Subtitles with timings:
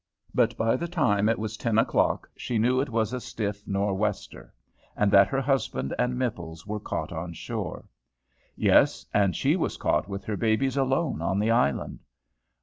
[0.33, 3.99] But by the time it was ten o'clock she knew it was a stiff north
[3.99, 4.51] wester,
[4.97, 7.87] and that her husband and Mipples were caught on shore.
[8.55, 11.99] Yes, and she was caught with her babies alone on the island.